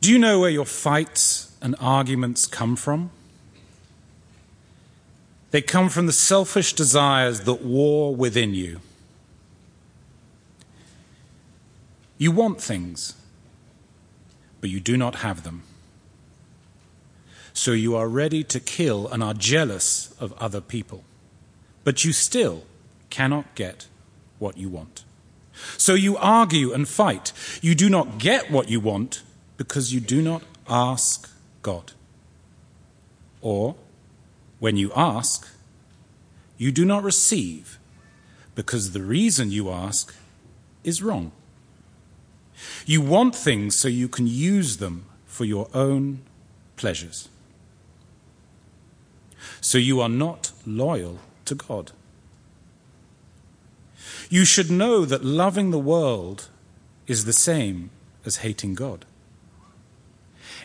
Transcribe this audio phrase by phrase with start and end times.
[0.00, 3.10] Do you know where your fights and arguments come from?
[5.50, 8.80] They come from the selfish desires that war within you.
[12.18, 13.14] You want things,
[14.60, 15.62] but you do not have them.
[17.52, 21.04] So you are ready to kill and are jealous of other people,
[21.84, 22.64] but you still
[23.08, 23.86] cannot get
[24.38, 25.04] what you want.
[25.78, 27.32] So you argue and fight.
[27.62, 29.22] You do not get what you want
[29.56, 31.30] because you do not ask
[31.62, 31.92] God.
[33.40, 33.76] Or,
[34.58, 35.48] when you ask,
[36.58, 37.78] you do not receive
[38.54, 40.14] because the reason you ask
[40.82, 41.32] is wrong.
[42.86, 46.20] You want things so you can use them for your own
[46.76, 47.28] pleasures.
[49.60, 51.92] So you are not loyal to God.
[54.30, 56.48] You should know that loving the world
[57.06, 57.90] is the same
[58.24, 59.04] as hating God.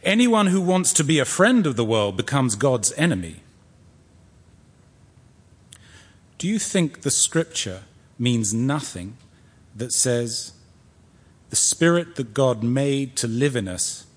[0.04, 3.42] Anyone who wants to be a friend of the world becomes God's enemy.
[6.40, 7.84] Do you think the scripture
[8.18, 9.18] means nothing
[9.76, 10.54] that says
[11.52, 14.08] the spirit that God made to live in us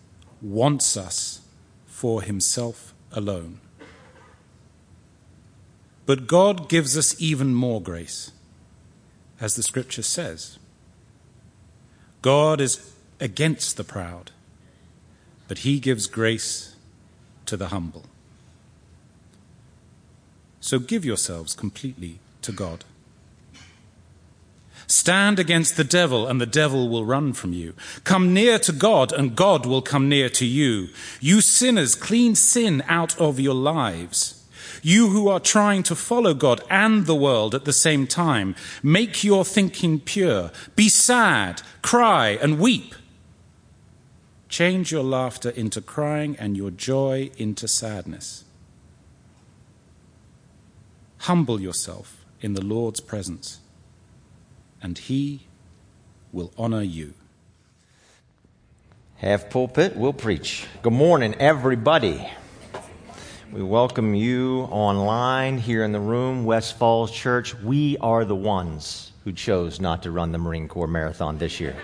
[0.41, 1.43] wants us
[1.87, 3.61] for himself alone?
[6.07, 8.31] But God gives us even more grace,
[9.39, 10.59] as the scripture says.
[12.23, 14.31] God is against the proud
[15.49, 16.75] but he gives grace
[17.47, 18.05] to the humble.
[20.61, 22.85] So give yourselves completely to God.
[24.87, 27.75] Stand against the devil, and the devil will run from you.
[28.05, 30.89] Come near to God, and God will come near to you.
[31.21, 34.43] You sinners, clean sin out of your lives.
[34.83, 39.25] You who are trying to follow God and the world at the same time, make
[39.25, 40.51] your thinking pure.
[40.77, 42.95] Be sad, cry, and weep.
[44.55, 48.45] Change your laughter into crying and your joy into sadness.
[51.23, 53.59] Humble yourself in the Lord's presence,
[54.81, 55.49] and He
[56.33, 57.15] will honor you.
[59.17, 60.69] Half pulpit, we'll preach.
[60.83, 62.25] Good morning, everybody.
[63.51, 67.57] We welcome you online here in the room, West Falls Church.
[67.57, 71.75] We are the ones who chose not to run the Marine Corps Marathon this year.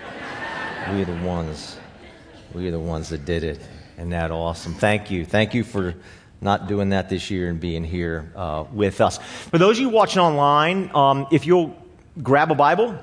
[0.93, 1.75] we are the ones.
[2.53, 3.59] We are the ones that did it.
[3.97, 4.73] And that awesome.
[4.73, 5.25] Thank you.
[5.25, 5.95] Thank you for
[6.41, 9.19] not doing that this year and being here uh, with us.
[9.19, 11.77] For those of you watching online, um, if you'll
[12.21, 12.97] grab a Bible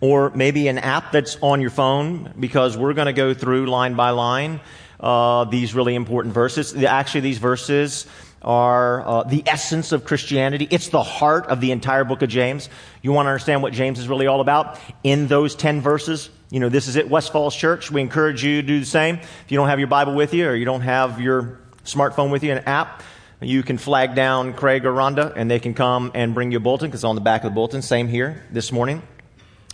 [0.00, 3.94] or maybe an app that's on your phone, because we're going to go through line
[3.94, 4.60] by line
[4.98, 6.74] uh, these really important verses.
[6.74, 8.06] Actually, these verses
[8.42, 10.66] are uh, the essence of Christianity.
[10.70, 12.68] It's the heart of the entire book of James.
[13.00, 14.78] You want to understand what James is really all about?
[15.04, 17.90] In those 10 verses, you know, this is it, West Falls Church.
[17.90, 19.14] We encourage you to do the same.
[19.16, 22.44] If you don't have your Bible with you or you don't have your smartphone with
[22.44, 23.02] you, an app,
[23.40, 26.60] you can flag down Craig or Rhonda and they can come and bring you a
[26.60, 27.80] bulletin because it's on the back of the bulletin.
[27.80, 29.02] Same here this morning.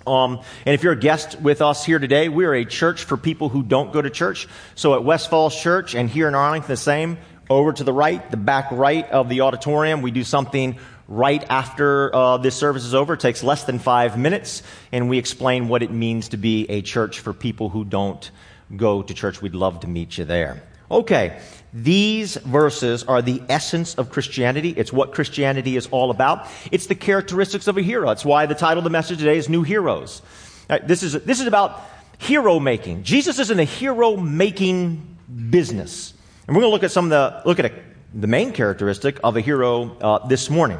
[0.06, 3.16] Um, and if you're a guest with us here today, we are a church for
[3.16, 4.47] people who don't go to church.
[4.77, 7.19] So at West Falls Church and here in Arlington, the same.
[7.50, 12.14] Over to the right, the back right of the auditorium, we do something right after
[12.14, 13.14] uh, this service is over.
[13.14, 16.82] It takes less than five minutes, and we explain what it means to be a
[16.82, 18.30] church for people who don't
[18.76, 19.41] go to church.
[19.41, 20.62] We'd love to meet you there.
[20.91, 21.41] Okay,
[21.72, 24.70] these verses are the essence of Christianity.
[24.70, 26.47] It's what Christianity is all about.
[26.70, 28.08] It's the characteristics of a hero.
[28.08, 30.22] That's why the title of the message today is New Heroes.
[30.70, 31.82] Right, this, is, this is about
[32.18, 33.02] hero making.
[33.02, 35.18] Jesus is in a hero making
[35.50, 36.14] business.
[36.47, 37.72] And we're going to look at some of the, look at a,
[38.14, 40.78] the main characteristic of a hero uh, this morning.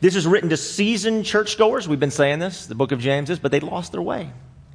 [0.00, 1.88] This is written to seasoned churchgoers.
[1.88, 4.30] We've been saying this, the book of James is, but they lost their way.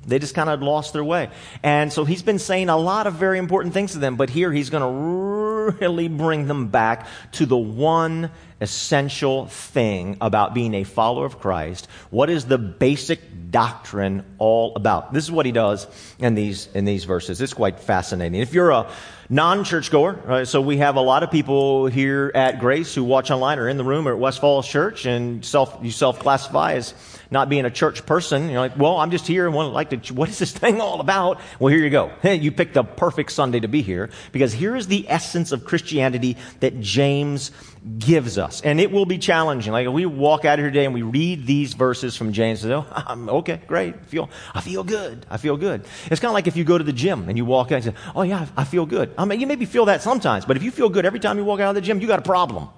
[0.06, 1.29] They just kind of lost their way.
[1.62, 4.52] And so he's been saying a lot of very important things to them, but here
[4.52, 10.84] he's going to really bring them back to the one essential thing about being a
[10.84, 11.88] follower of Christ.
[12.09, 15.13] What is the basic doctrine all about?
[15.13, 15.85] This is what he does
[16.18, 17.40] in these, in these verses.
[17.40, 18.41] It's quite fascinating.
[18.41, 18.91] If you're a
[19.32, 20.14] non-churchgoer.
[20.26, 20.48] Right?
[20.48, 23.78] So we have a lot of people here at Grace who watch online or in
[23.78, 26.94] the room or at West Falls Church and self, you self-classify as
[27.32, 28.50] not being a church person.
[28.50, 30.82] You're like, well, I'm just here and want to like to, what is this thing
[30.82, 31.40] all about?
[31.60, 32.12] Well, here you go.
[32.42, 36.38] You picked the perfect Sunday to be here because here is the essence of Christianity
[36.60, 37.52] that James
[37.98, 38.62] gives us.
[38.62, 39.74] And it will be challenging.
[39.74, 42.74] Like we walk out of here today and we read these verses from James and
[42.74, 43.96] oh, I'm okay, great.
[43.96, 45.26] I feel, I feel good.
[45.30, 45.86] I feel good.
[46.10, 47.84] It's kind of like if you go to the gym and you walk out and
[47.86, 49.12] say, oh yeah, I feel good.
[49.18, 51.44] I mean, you maybe feel that sometimes, but if you feel good every time you
[51.44, 52.70] walk out of the gym, you got a problem.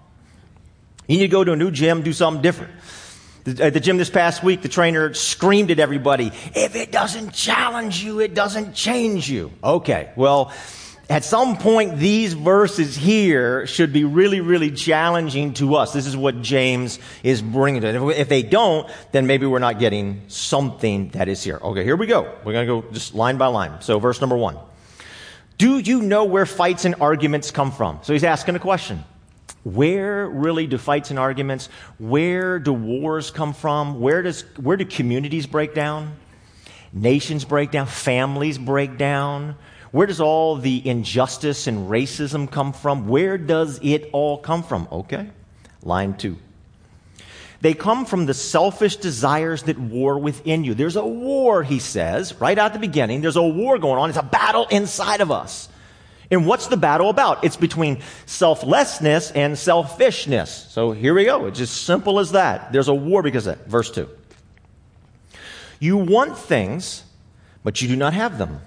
[1.07, 2.73] You need to go to a new gym, do something different.
[3.45, 7.33] At uh, the gym this past week, the trainer screamed at everybody, if it doesn't
[7.33, 9.51] challenge you, it doesn't change you.
[9.61, 10.53] Okay, well,
[11.13, 15.93] at some point, these verses here should be really, really challenging to us.
[15.93, 18.17] This is what James is bringing to it.
[18.17, 21.59] If they don't, then maybe we're not getting something that is here.
[21.61, 22.23] Okay, here we go.
[22.43, 23.79] We're going to go just line by line.
[23.81, 24.57] So, verse number one.
[25.59, 27.99] Do you know where fights and arguments come from?
[28.01, 29.03] So he's asking a question.
[29.63, 31.69] Where really do fights and arguments,
[31.99, 34.01] where do wars come from?
[34.01, 36.15] Where, does, where do communities break down?
[36.91, 37.85] Nations break down?
[37.85, 39.55] Families break down?
[39.93, 43.07] Where does all the injustice and racism come from?
[43.07, 44.87] Where does it all come from?
[44.91, 45.29] Okay,
[45.83, 46.39] line two.
[47.61, 50.73] They come from the selfish desires that war within you.
[50.73, 53.21] There's a war, he says, right at the beginning.
[53.21, 54.09] There's a war going on.
[54.09, 55.69] It's a battle inside of us.
[56.31, 57.43] And what's the battle about?
[57.43, 60.69] It's between selflessness and selfishness.
[60.71, 61.45] So here we go.
[61.45, 62.73] It's as simple as that.
[62.73, 63.67] There's a war because of that.
[63.67, 64.09] Verse 2.
[65.79, 67.03] You want things,
[67.63, 68.59] but you do not have them.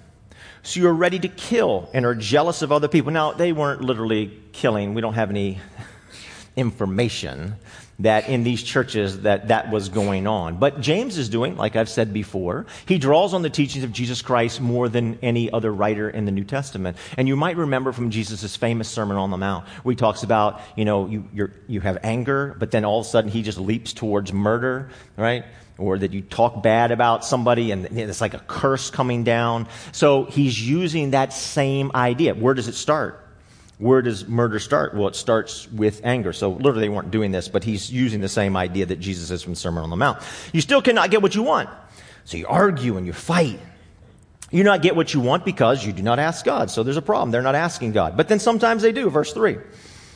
[0.67, 3.09] So you're ready to kill and are jealous of other people.
[3.09, 4.93] Now, they weren't literally killing.
[4.93, 5.59] We don't have any
[6.57, 7.55] information
[7.99, 10.57] that in these churches that that was going on.
[10.57, 14.21] But James is doing, like I've said before, he draws on the teachings of Jesus
[14.21, 16.97] Christ more than any other writer in the New Testament.
[17.17, 20.61] And you might remember from Jesus' famous Sermon on the Mount, where he talks about,
[20.75, 23.93] you know, you, you have anger, but then all of a sudden he just leaps
[23.93, 25.45] towards murder, right?
[25.79, 29.67] Or that you talk bad about somebody and it's like a curse coming down.
[29.91, 32.35] So he's using that same idea.
[32.35, 33.26] Where does it start?
[33.79, 34.95] Where does murder start?
[34.95, 36.33] Well, it starts with anger.
[36.33, 39.43] So literally they weren't doing this, but he's using the same idea that Jesus is
[39.43, 40.21] from the Sermon on the Mount.
[40.51, 41.69] You still cannot get what you want.
[42.25, 43.59] So you argue and you fight.
[44.49, 46.71] You not get what you want because you do not ask God.
[46.71, 47.31] So there's a problem.
[47.31, 48.17] They're not asking God.
[48.17, 49.09] But then sometimes they do.
[49.09, 49.57] Verse 3.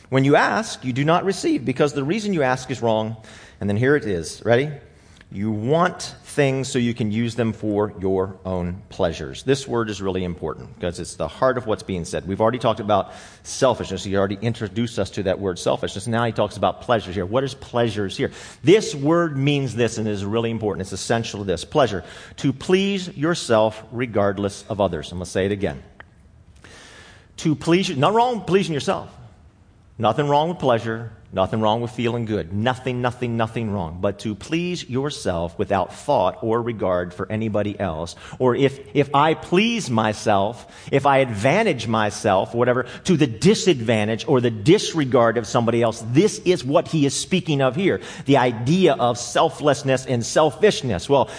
[0.08, 3.16] When you ask, you do not receive because the reason you ask is wrong.
[3.60, 4.42] And then here it is.
[4.44, 4.72] Ready?
[5.32, 9.44] You want things so you can use them for your own pleasures.
[9.44, 12.28] This word is really important because it's the heart of what's being said.
[12.28, 13.12] We've already talked about
[13.42, 14.04] selfishness.
[14.04, 16.06] He already introduced us to that word selfishness.
[16.06, 17.24] Now he talks about pleasures here.
[17.24, 18.30] What is pleasures here?
[18.62, 20.82] This word means this and is really important.
[20.82, 21.64] It's essential to this.
[21.64, 22.04] Pleasure.
[22.36, 25.12] To please yourself regardless of others.
[25.12, 25.82] I'm going to say it again.
[27.38, 29.10] To please, nothing wrong with pleasing yourself.
[29.96, 31.10] Nothing wrong with pleasure.
[31.34, 32.52] Nothing wrong with feeling good.
[32.52, 33.98] Nothing, nothing, nothing wrong.
[34.02, 38.16] But to please yourself without thought or regard for anybody else.
[38.38, 44.42] Or if, if I please myself, if I advantage myself, whatever, to the disadvantage or
[44.42, 48.02] the disregard of somebody else, this is what he is speaking of here.
[48.26, 51.08] The idea of selflessness and selfishness.
[51.08, 51.30] Well,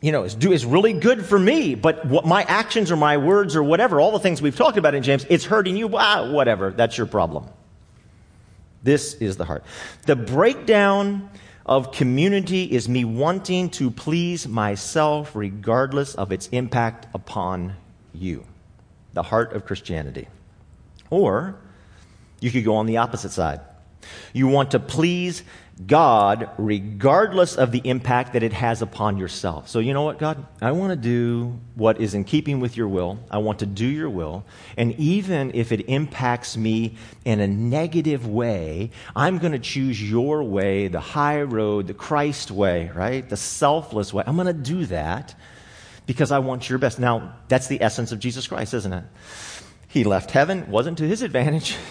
[0.00, 3.56] you know, is, do, really good for me, but what my actions or my words
[3.56, 5.94] or whatever, all the things we've talked about in James, it's hurting you.
[5.94, 6.70] Ah, whatever.
[6.70, 7.46] That's your problem.
[8.84, 9.64] This is the heart.
[10.06, 11.30] The breakdown
[11.66, 17.76] of community is me wanting to please myself regardless of its impact upon
[18.12, 18.44] you.
[19.14, 20.28] The heart of Christianity.
[21.08, 21.56] Or
[22.40, 23.60] you could go on the opposite side.
[24.34, 25.42] You want to please
[25.86, 29.68] God regardless of the impact that it has upon yourself.
[29.68, 30.46] So, you know what, God?
[30.62, 33.18] I want to do what is in keeping with your will.
[33.30, 34.44] I want to do your will.
[34.76, 40.44] And even if it impacts me in a negative way, I'm going to choose your
[40.44, 43.28] way, the high road, the Christ way, right?
[43.28, 44.22] The selfless way.
[44.26, 45.34] I'm going to do that
[46.06, 47.00] because I want your best.
[47.00, 49.04] Now, that's the essence of Jesus Christ, isn't it?
[49.88, 51.76] He left heaven, wasn't to his advantage.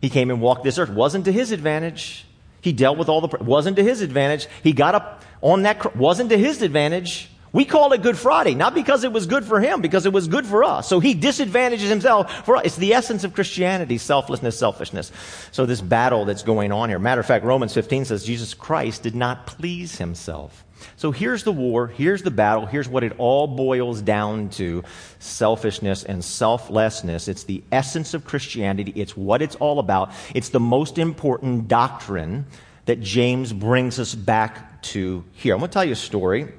[0.00, 0.90] He came and walked this earth.
[0.90, 2.24] Wasn't to his advantage.
[2.60, 4.46] He dealt with all the, wasn't to his advantage.
[4.62, 7.30] He got up on that, wasn't to his advantage.
[7.58, 10.28] We call it Good Friday, not because it was good for him, because it was
[10.28, 10.86] good for us.
[10.86, 12.66] So he disadvantages himself for us.
[12.66, 15.10] It's the essence of Christianity, selflessness, selfishness.
[15.50, 17.00] So this battle that's going on here.
[17.00, 20.64] Matter of fact, Romans 15 says Jesus Christ did not please himself.
[20.94, 24.84] So here's the war, here's the battle, here's what it all boils down to
[25.18, 27.26] selfishness and selflessness.
[27.26, 30.12] It's the essence of Christianity, it's what it's all about.
[30.32, 32.46] It's the most important doctrine
[32.84, 35.54] that James brings us back to here.
[35.54, 36.52] I'm going to tell you a story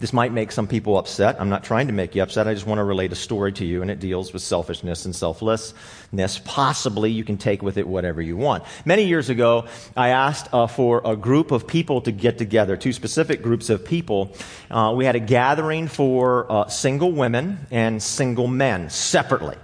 [0.00, 1.40] this might make some people upset.
[1.40, 2.46] I'm not trying to make you upset.
[2.46, 5.14] I just want to relate a story to you, and it deals with selfishness and
[5.14, 6.40] selflessness.
[6.44, 8.62] Possibly you can take with it whatever you want.
[8.84, 12.92] Many years ago, I asked uh, for a group of people to get together, two
[12.92, 14.32] specific groups of people.
[14.70, 19.56] Uh, we had a gathering for uh, single women and single men separately.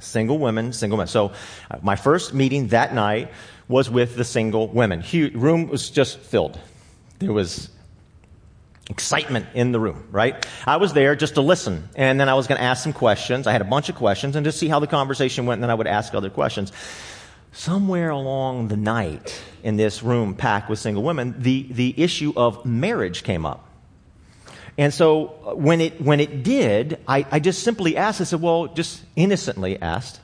[0.00, 1.06] Single women, single men.
[1.06, 1.32] So,
[1.70, 3.30] uh, my first meeting that night
[3.68, 5.02] was with the single women.
[5.02, 6.58] Huge, room was just filled.
[7.18, 7.70] There was
[8.88, 10.46] excitement in the room, right?
[10.66, 13.46] I was there just to listen, and then I was going to ask some questions.
[13.46, 15.70] I had a bunch of questions, and to see how the conversation went, and then
[15.70, 16.72] I would ask other questions.
[17.52, 22.64] somewhere along the night in this room packed with single women, the, the issue of
[22.64, 23.68] marriage came up.
[24.76, 28.40] And so uh, when it, when it did, I, I just simply asked, I said,
[28.40, 30.20] well, just innocently asked,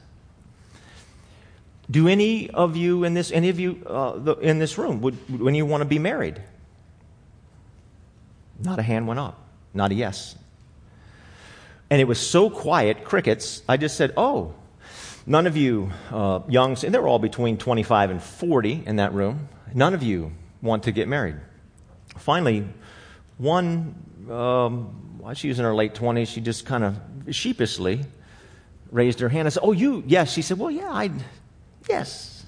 [1.91, 5.41] do any of you in this, any of you uh, the, in this room, would,
[5.41, 6.41] when you want to be married?
[8.65, 9.39] Not a hand went up,
[9.73, 10.37] not a yes.
[11.91, 14.55] And it was so quiet, crickets, I just said, oh,
[15.27, 19.13] none of you uh, young, and they were all between 25 and 40 in that
[19.13, 21.37] room, none of you want to get married.
[22.17, 22.67] Finally,
[23.37, 23.95] one
[24.31, 26.29] um, well, was in her late 20s.
[26.29, 26.99] She just kind of
[27.35, 28.01] sheepishly
[28.91, 30.05] raised her hand and said, Oh, you?
[30.07, 30.33] Yes.
[30.33, 31.11] She said, Well, yeah, I,
[31.89, 32.45] yes.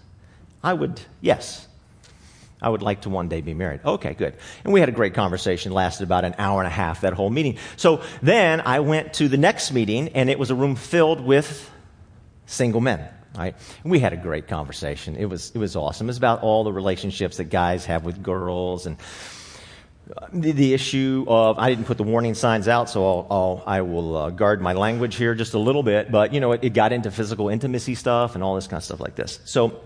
[0.62, 1.66] I would, yes.
[2.60, 3.80] I would like to one day be married.
[3.84, 4.34] Okay, good.
[4.64, 7.30] And we had a great conversation, lasted about an hour and a half, that whole
[7.30, 7.58] meeting.
[7.76, 11.70] So then I went to the next meeting, and it was a room filled with
[12.46, 13.08] single men.
[13.36, 13.54] Right?
[13.82, 15.16] And we had a great conversation.
[15.16, 16.06] It was, it was awesome.
[16.06, 18.96] It was about all the relationships that guys have with girls and
[20.32, 23.80] the, the, issue of I didn't put the warning signs out, so I'll, I'll I
[23.80, 26.12] will uh, guard my language here just a little bit.
[26.12, 28.84] But you know, it, it got into physical intimacy stuff and all this kind of
[28.84, 29.40] stuff like this.
[29.44, 29.80] So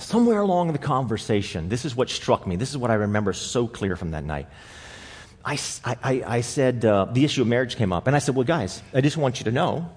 [0.00, 2.56] somewhere along the conversation, this is what struck me.
[2.56, 4.48] This is what I remember so clear from that night.
[5.44, 8.44] I, I, I said uh, the issue of marriage came up, and I said, "Well,
[8.44, 9.90] guys, I just want you to know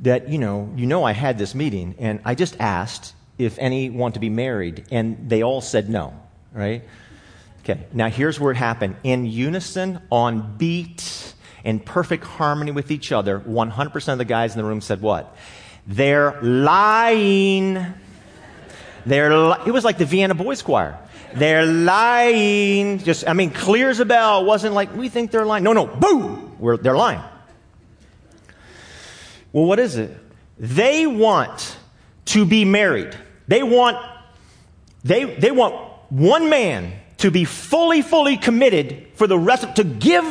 [0.00, 3.90] that you know you know I had this meeting, and I just asked if any
[3.90, 6.14] want to be married, and they all said no,
[6.52, 6.82] right?"
[7.62, 8.96] Okay, now here's where it happened.
[9.04, 14.58] In unison, on beat, in perfect harmony with each other, 100% of the guys in
[14.58, 15.34] the room said what?
[15.86, 17.94] They're lying.
[19.06, 20.98] They're li- it was like the Vienna Boys Choir.
[21.34, 22.98] They're lying.
[22.98, 24.42] Just, I mean, clear as a bell.
[24.42, 25.64] It wasn't like, we think they're lying.
[25.64, 26.52] No, no, boo!
[26.58, 27.20] We're, they're lying.
[29.52, 30.16] Well, what is it?
[30.58, 31.76] They want
[32.26, 33.16] to be married.
[33.48, 33.98] They want,
[35.02, 35.74] they, they want
[36.10, 40.24] one man to be fully, fully committed for the rest of, to give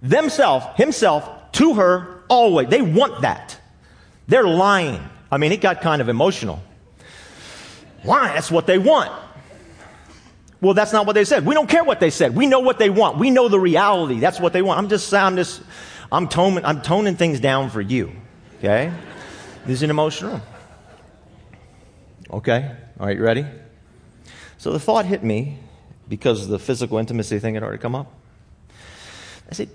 [0.00, 2.68] themselves, himself to her always.
[2.68, 3.58] They want that.
[4.28, 5.00] They're lying.
[5.30, 6.62] I mean, it got kind of emotional.
[8.02, 8.28] Why?
[8.34, 9.10] That's what they want.
[10.60, 11.44] Well, that's not what they said.
[11.44, 12.36] We don't care what they said.
[12.36, 13.18] We know what they want.
[13.18, 14.20] We know the reality.
[14.20, 14.78] That's what they want.
[14.78, 15.60] I'm just, I'm just,
[16.10, 18.12] I'm toning, I'm toning things down for you.
[18.58, 18.92] Okay?
[19.66, 20.40] This is an emotional.
[22.30, 22.76] Okay?
[23.00, 23.44] All right, you ready?
[24.56, 25.58] So the thought hit me
[26.08, 28.12] because the physical intimacy thing had already come up.
[29.50, 29.68] I said,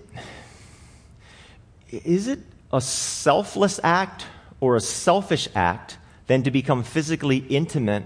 [1.91, 2.39] Is it
[2.72, 4.25] a selfless act
[4.62, 8.03] or a selfish act than to become physically intimate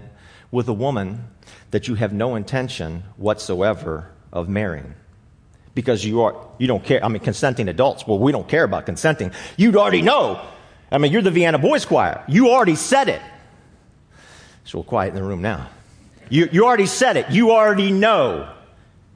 [0.51, 1.27] with a woman
[1.71, 4.93] that you have no intention whatsoever of marrying?
[5.73, 7.03] Because you, are, you don't care.
[7.03, 9.31] I mean, consenting adults, well, we don't care about consenting.
[9.57, 10.45] You'd already know.
[10.91, 12.23] I mean, you're the Vienna Boys Choir.
[12.27, 13.21] You already said it.
[14.65, 15.69] So we're quiet in the room now.
[16.29, 17.29] You, you already said it.
[17.31, 18.49] You already know.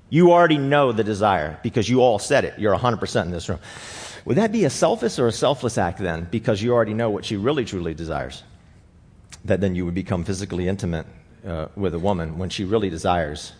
[0.09, 2.57] You already know the desire because you all said it.
[2.57, 3.59] You're 100% in this room.
[4.25, 6.27] Would that be a selfish or a selfless act then?
[6.31, 8.43] Because you already know what she really truly desires.
[9.45, 11.05] That then you would become physically intimate
[11.45, 13.53] uh, with a woman when she really desires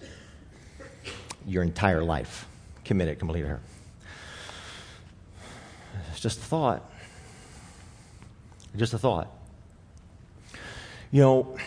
[1.45, 2.47] your entire life,
[2.83, 3.61] committed completely to her.
[6.11, 6.89] It's just a thought.
[8.75, 9.31] Just a thought.
[11.11, 11.57] You know,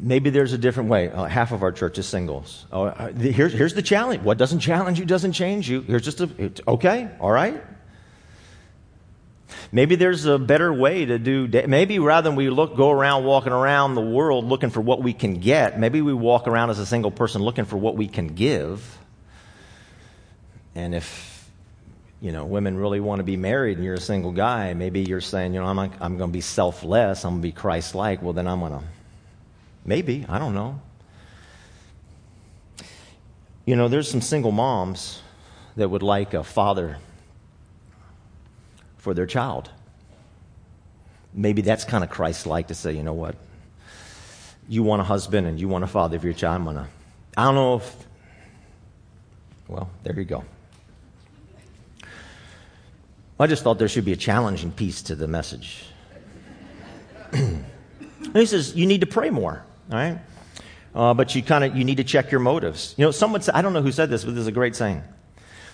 [0.00, 1.10] Maybe there's a different way.
[1.10, 2.66] Uh, half of our church is singles.
[2.72, 4.22] Uh, uh here's, here's the challenge.
[4.22, 5.82] What doesn't challenge you doesn't change you.
[5.82, 7.62] Here's just a, okay, all right.
[9.72, 13.52] Maybe there's a better way to do, maybe rather than we look, go around walking
[13.52, 16.86] around the world looking for what we can get, maybe we walk around as a
[16.86, 18.98] single person looking for what we can give.
[20.74, 21.48] And if,
[22.20, 25.20] you know, women really want to be married and you're a single guy, maybe you're
[25.20, 28.22] saying, you know, I'm, I'm going to be selfless, I'm going to be Christ like,
[28.22, 28.82] well, then I'm going to
[29.84, 30.80] Maybe, I don't know.
[33.64, 35.22] You know, there's some single moms
[35.76, 36.98] that would like a father
[39.00, 39.70] for their child.
[41.32, 43.34] Maybe that's kind of Christ like to say, you know what?
[44.68, 46.56] You want a husband and you want a father for your child.
[46.56, 46.86] I'm going to,
[47.36, 47.96] I don't know if,
[49.68, 50.44] well, there you go.
[53.38, 55.86] I just thought there should be a challenging piece to the message.
[57.32, 59.64] he says, you need to pray more.
[59.90, 60.18] All right?
[60.94, 62.94] Uh, but you kind of you need to check your motives.
[62.98, 64.76] You know, someone said, I don't know who said this, but this is a great
[64.76, 65.02] saying.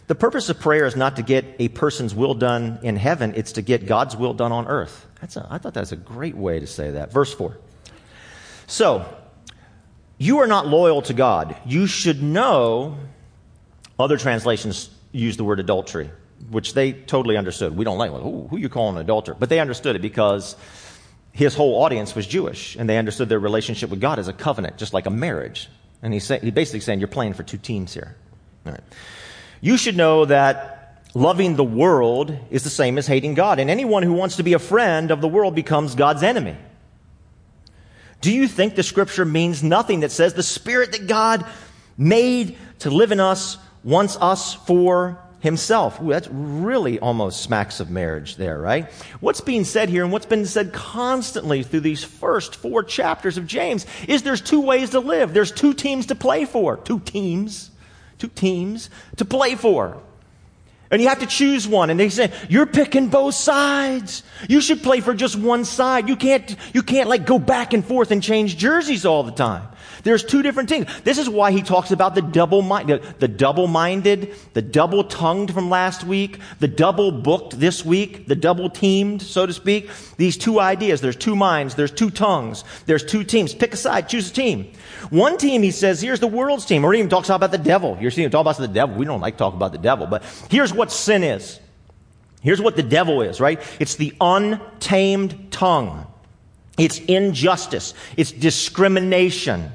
[0.06, 3.52] The purpose of prayer is not to get a person's will done in heaven, it's
[3.52, 5.06] to get God's will done on earth.
[5.20, 7.12] That's a, I thought that was a great way to say that.
[7.12, 7.56] Verse 4.
[8.68, 9.04] So,
[10.18, 11.56] you are not loyal to God.
[11.66, 12.98] You should know,
[13.98, 16.10] other translations use the word adultery,
[16.50, 17.76] which they totally understood.
[17.76, 19.36] We don't like, who, who you calling an adulterer?
[19.38, 20.56] But they understood it because
[21.32, 24.78] his whole audience was Jewish, and they understood their relationship with God as a covenant,
[24.78, 25.68] just like a marriage.
[26.02, 28.16] And he's, say, he's basically saying, You're playing for two teams here.
[28.64, 28.80] All right.
[29.60, 34.02] You should know that loving the world is the same as hating God, and anyone
[34.02, 36.56] who wants to be a friend of the world becomes God's enemy.
[38.20, 41.44] Do you think the scripture means nothing that says the spirit that God
[41.96, 46.00] made to live in us wants us for himself.
[46.00, 48.90] Ooh, that's really almost smacks of marriage there, right?
[49.20, 53.46] What's being said here and what's been said constantly through these first four chapters of
[53.46, 55.32] James is there's two ways to live.
[55.32, 56.76] There's two teams to play for.
[56.76, 57.70] Two teams.
[58.18, 60.00] Two teams to play for.
[60.90, 61.90] And you have to choose one.
[61.90, 64.22] And they say, you're picking both sides.
[64.48, 66.08] You should play for just one side.
[66.08, 69.66] You can't, you can't like go back and forth and change jerseys all the time.
[70.06, 70.86] There's two different things.
[71.02, 75.52] This is why he talks about the double minded, the double minded, the double tongued
[75.52, 79.90] from last week, the double booked this week, the double teamed, so to speak.
[80.16, 81.00] These two ideas.
[81.00, 81.74] There's two minds.
[81.74, 82.62] There's two tongues.
[82.86, 83.52] There's two teams.
[83.52, 84.08] Pick a side.
[84.08, 84.70] Choose a team.
[85.10, 86.84] One team, he says, here's the world's team.
[86.84, 87.98] Or even talks about the devil.
[88.00, 88.94] You're seeing him talk about the devil.
[88.94, 91.58] We don't like talk about the devil, but here's what sin is.
[92.42, 93.60] Here's what the devil is, right?
[93.80, 96.06] It's the untamed tongue.
[96.78, 97.92] It's injustice.
[98.16, 99.72] It's discrimination.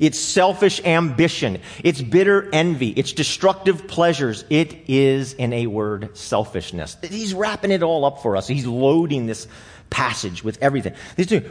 [0.00, 1.60] It's selfish ambition.
[1.82, 2.90] It's bitter envy.
[2.90, 4.44] It's destructive pleasures.
[4.50, 6.96] It is, in a word, selfishness.
[7.02, 8.46] He's wrapping it all up for us.
[8.46, 9.46] He's loading this
[9.90, 10.94] passage with everything.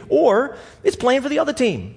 [0.08, 1.96] Or it's playing for the other team.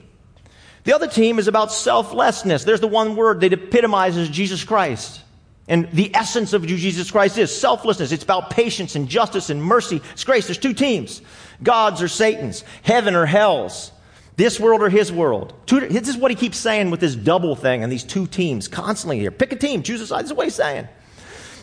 [0.84, 2.64] The other team is about selflessness.
[2.64, 5.22] There's the one word that epitomizes Jesus Christ.
[5.68, 8.14] And the essence of who Jesus Christ is selflessness.
[8.14, 10.02] It's about patience and justice and mercy.
[10.14, 10.48] It's grace.
[10.48, 11.22] There's two teams
[11.62, 13.92] God's or Satan's, heaven or hell's,
[14.38, 15.54] this world or his world.
[15.68, 19.20] This is what he keeps saying with this double thing and these two teams constantly
[19.20, 19.32] here.
[19.32, 20.24] Pick a team, choose a side.
[20.24, 20.88] This is what he's saying.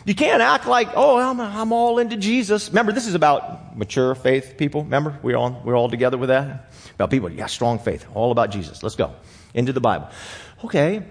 [0.05, 2.69] You can't act like, oh, I'm, I'm all into Jesus.
[2.69, 4.83] Remember, this is about mature faith people.
[4.83, 6.71] Remember, we're all, we're all together with that?
[6.93, 8.83] About people, yeah, strong faith, all about Jesus.
[8.83, 9.15] Let's go
[9.55, 10.09] into the Bible.
[10.63, 11.01] Okay,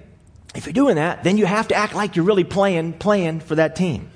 [0.54, 3.56] if you're doing that, then you have to act like you're really playing, playing for
[3.56, 4.10] that team.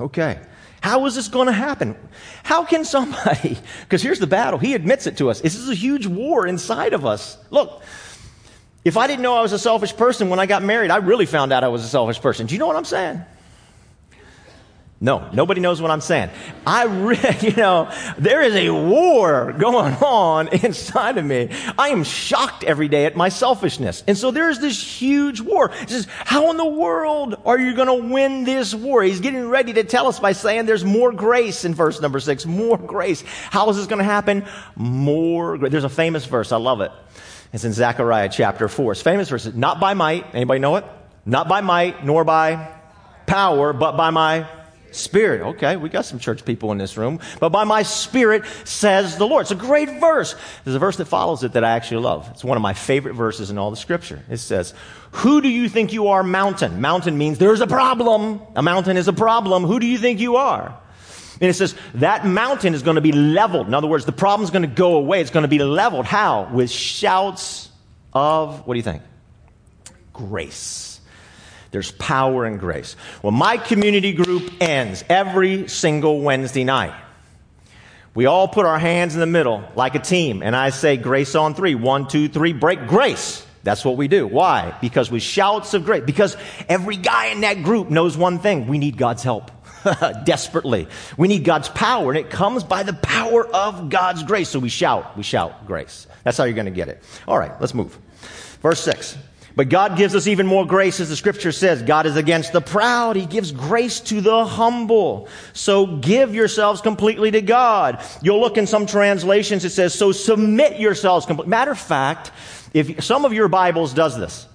[0.00, 0.40] Okay.
[0.86, 1.96] How is this going to happen?
[2.44, 5.40] How can somebody, because here's the battle, he admits it to us.
[5.40, 7.36] This is a huge war inside of us.
[7.50, 7.82] Look,
[8.84, 11.26] if I didn't know I was a selfish person when I got married, I really
[11.26, 12.46] found out I was a selfish person.
[12.46, 13.20] Do you know what I'm saying?
[14.98, 16.30] No, nobody knows what I'm saying.
[16.66, 21.50] I really, you know, there is a war going on inside of me.
[21.76, 24.02] I am shocked every day at my selfishness.
[24.06, 25.68] And so there's this huge war.
[25.68, 29.02] He says, how in the world are you going to win this war?
[29.02, 32.46] He's getting ready to tell us by saying there's more grace in verse number six.
[32.46, 33.22] More grace.
[33.50, 34.46] How is this going to happen?
[34.76, 35.72] More grace.
[35.72, 36.52] There's a famous verse.
[36.52, 36.90] I love it.
[37.52, 38.92] It's in Zechariah chapter four.
[38.92, 39.46] It's famous verse.
[39.52, 40.34] Not by might.
[40.34, 40.84] Anybody know it?
[41.26, 42.72] Not by might, nor by
[43.26, 44.48] power, but by my
[44.92, 45.42] Spirit.
[45.42, 47.20] Okay, we got some church people in this room.
[47.40, 49.42] But by my Spirit says the Lord.
[49.42, 50.34] It's a great verse.
[50.64, 52.28] There's a verse that follows it that I actually love.
[52.32, 54.22] It's one of my favorite verses in all the scripture.
[54.30, 54.74] It says,
[55.12, 56.80] Who do you think you are, mountain?
[56.80, 58.40] Mountain means there's a problem.
[58.54, 59.64] A mountain is a problem.
[59.64, 60.78] Who do you think you are?
[61.40, 63.66] And it says that mountain is going to be leveled.
[63.66, 65.20] In other words, the problem is going to go away.
[65.20, 66.06] It's going to be leveled.
[66.06, 66.48] How?
[66.52, 67.70] With shouts
[68.12, 69.02] of, what do you think?
[70.12, 70.95] Grace.
[71.76, 72.96] There's power and grace.
[73.22, 76.94] Well, my community group ends every single Wednesday night.
[78.14, 81.34] We all put our hands in the middle like a team, and I say grace
[81.34, 81.74] on three.
[81.74, 83.44] One, two, three, break grace.
[83.62, 84.26] That's what we do.
[84.26, 84.74] Why?
[84.80, 86.02] Because with shouts of grace.
[86.06, 86.34] Because
[86.66, 88.68] every guy in that group knows one thing.
[88.68, 89.50] We need God's help.
[90.24, 90.88] Desperately.
[91.18, 94.48] We need God's power, and it comes by the power of God's grace.
[94.48, 96.06] So we shout, we shout grace.
[96.24, 97.02] That's how you're going to get it.
[97.28, 97.98] All right, let's move.
[98.62, 99.18] Verse 6.
[99.56, 101.82] But God gives us even more grace, as the scripture says.
[101.82, 103.16] God is against the proud.
[103.16, 105.28] He gives grace to the humble.
[105.54, 108.04] So give yourselves completely to God.
[108.22, 111.50] You'll look in some translations, it says, so submit yourselves completely.
[111.50, 112.32] Matter of fact,
[112.74, 114.46] if some of your Bibles does this,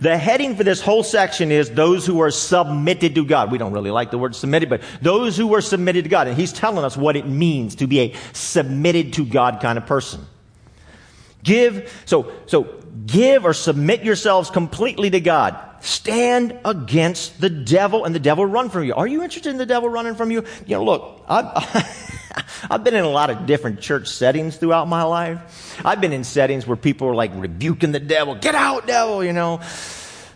[0.00, 3.52] the heading for this whole section is those who are submitted to God.
[3.52, 6.26] We don't really like the word submitted, but those who are submitted to God.
[6.26, 9.86] And he's telling us what it means to be a submitted to God kind of
[9.86, 10.26] person.
[11.42, 15.58] Give, so, so give or submit yourselves completely to God.
[15.80, 18.94] Stand against the devil and the devil run from you.
[18.94, 20.44] Are you interested in the devil running from you?
[20.66, 22.16] You know, look, I've,
[22.70, 25.80] I've been in a lot of different church settings throughout my life.
[25.84, 28.34] I've been in settings where people are like rebuking the devil.
[28.34, 29.60] Get out, devil, you know.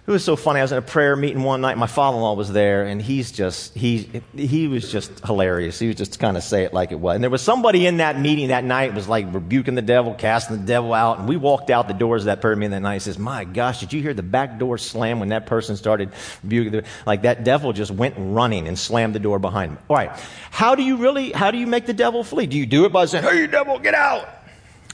[0.05, 0.59] It was so funny.
[0.59, 1.79] I was in a prayer meeting one night.
[1.79, 5.79] My father-in-law was there, and he's just he he was just hilarious.
[5.79, 7.15] He was just kind of say it like it was.
[7.15, 10.57] And there was somebody in that meeting that night was like rebuking the devil, casting
[10.57, 11.21] the devil out.
[11.21, 12.95] And we walked out the doors of that prayer meeting that night.
[12.95, 16.11] He says, "My gosh, did you hear the back door slam when that person started
[16.43, 19.97] rebuking the like that devil just went running and slammed the door behind him." All
[19.97, 20.11] right,
[20.51, 22.49] how do you really how do you make the devil flee?
[22.49, 24.29] Do you do it by saying, "Hey, devil, get out"?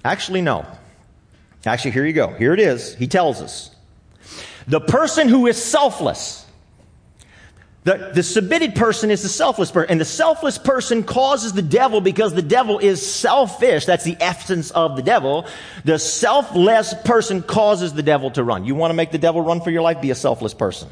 [0.05, 0.67] Actually, no.
[1.65, 2.29] Actually, here you go.
[2.29, 2.95] Here it is.
[2.95, 3.71] He tells us.
[4.69, 6.45] The person who is selfless.
[7.85, 9.91] The, the submitted person is the selfless person.
[9.91, 13.87] And the selfless person causes the devil because the devil is selfish.
[13.87, 15.47] That's the essence of the devil.
[15.85, 18.67] The selfless person causes the devil to run.
[18.67, 20.03] You want to make the devil run for your life?
[20.03, 20.91] Be a selfless person.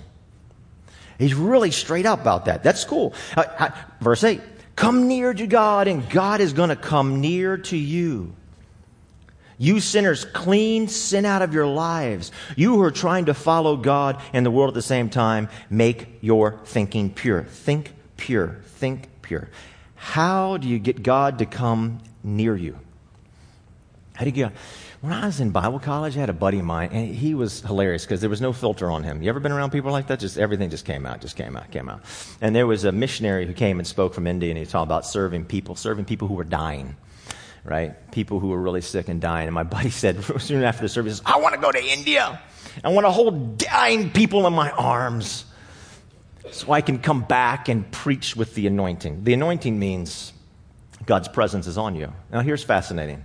[1.18, 2.62] He's really straight up about that.
[2.62, 3.12] That's cool.
[3.36, 4.40] Uh, uh, verse 8
[4.74, 8.34] Come near to God, and God is going to come near to you.
[9.58, 12.30] You sinners, clean sin out of your lives.
[12.56, 16.18] You who are trying to follow God and the world at the same time, make
[16.20, 17.44] your thinking pure.
[17.44, 18.58] Think pure.
[18.64, 19.48] Think pure.
[19.94, 22.78] How do you get God to come near you?
[24.14, 24.52] How do you get?
[25.00, 27.60] When I was in Bible college, I had a buddy of mine, and he was
[27.60, 29.22] hilarious because there was no filter on him.
[29.22, 30.20] You ever been around people like that?
[30.20, 32.02] Just everything just came out, just came out, came out.
[32.40, 35.06] And there was a missionary who came and spoke from India, and he talking about
[35.06, 36.96] serving people, serving people who were dying
[37.66, 38.10] right?
[38.12, 39.46] People who were really sick and dying.
[39.48, 42.40] And my buddy said, soon after the service, I want to go to India.
[42.84, 45.44] I want to hold dying people in my arms
[46.50, 49.24] so I can come back and preach with the anointing.
[49.24, 50.32] The anointing means
[51.04, 52.12] God's presence is on you.
[52.30, 53.24] Now, here's fascinating.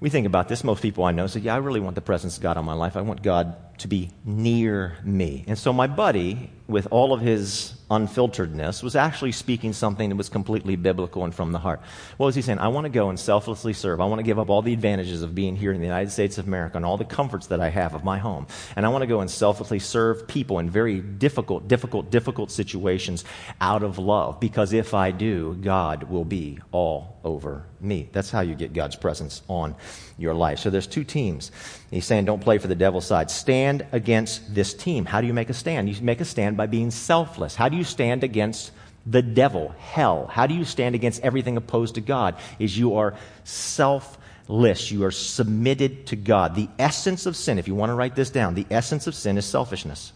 [0.00, 0.64] We think about this.
[0.64, 2.74] Most people I know say, Yeah, I really want the presence of God on my
[2.74, 2.96] life.
[2.96, 5.44] I want God to be near me.
[5.46, 10.28] And so my buddy, with all of his unfilteredness, was actually speaking something that was
[10.28, 11.80] completely biblical and from the heart.
[12.16, 12.58] What was he saying?
[12.58, 14.00] I want to go and selflessly serve.
[14.00, 16.38] I want to give up all the advantages of being here in the United States
[16.38, 18.46] of America and all the comforts that I have of my home.
[18.76, 23.24] And I want to go and selflessly serve people in very difficult, difficult, difficult situations
[23.60, 24.40] out of love.
[24.40, 28.08] Because if I do, God will be all over me.
[28.12, 29.74] That's how you get God's presence on
[30.18, 30.58] your life.
[30.58, 31.50] So there's two teams.
[31.90, 33.30] He's saying don't play for the devil's side.
[33.30, 35.04] Stand against this team.
[35.04, 35.88] How do you make a stand?
[35.88, 37.54] You make a stand by being selfless.
[37.54, 38.72] How do you stand against
[39.06, 40.26] the devil, hell?
[40.26, 42.36] How do you stand against everything opposed to God?
[42.58, 44.90] Is you are selfless.
[44.90, 46.54] You are submitted to God.
[46.54, 49.36] The essence of sin, if you want to write this down, the essence of sin
[49.36, 50.12] is selfishness.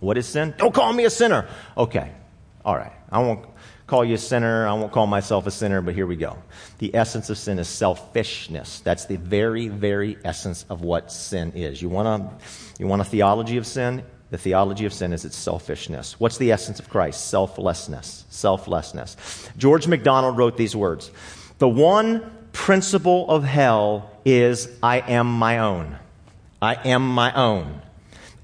[0.00, 0.54] What is sin?
[0.58, 1.48] Don't call me a sinner.
[1.76, 2.12] Okay.
[2.64, 2.92] All right.
[3.10, 3.46] I won't
[3.88, 4.68] call you a sinner.
[4.68, 6.38] I won't call myself a sinner, but here we go.
[6.78, 8.80] The essence of sin is selfishness.
[8.80, 11.82] That's the very, very essence of what sin is.
[11.82, 12.30] You want a,
[12.78, 14.04] you want a theology of sin?
[14.30, 16.20] The theology of sin is its selfishness.
[16.20, 17.28] What's the essence of Christ?
[17.28, 18.26] Selflessness.
[18.28, 19.50] Selflessness.
[19.56, 21.10] George MacDonald wrote these words
[21.58, 25.96] The one principle of hell is I am my own.
[26.60, 27.80] I am my own.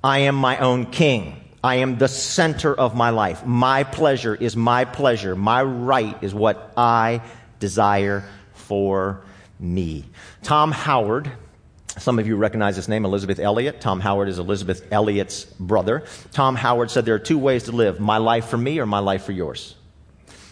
[0.02, 1.43] I am my own king.
[1.64, 3.46] I am the center of my life.
[3.46, 5.34] My pleasure is my pleasure.
[5.34, 7.22] My right is what I
[7.58, 9.22] desire for
[9.58, 10.04] me.
[10.42, 11.32] Tom Howard,
[11.96, 13.80] some of you recognize his name, Elisabeth Elliot.
[13.80, 16.04] Tom Howard is Elisabeth Elliot's brother.
[16.32, 18.98] Tom Howard said there are two ways to live my life for me or my
[18.98, 19.74] life for yours.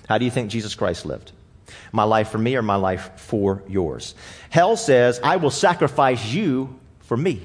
[0.08, 1.32] How do you think Jesus Christ lived?
[1.92, 4.14] My life for me or my life for yours?
[4.48, 7.42] Hell says, I will sacrifice you for me.